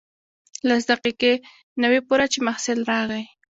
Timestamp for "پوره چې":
2.07-2.39